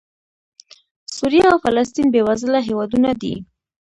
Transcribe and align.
سوریه 1.15 1.45
او 1.51 1.57
فلسطین 1.65 2.07
بېوزله 2.13 2.59
هېوادونه 2.67 3.09
دي. 3.21 3.33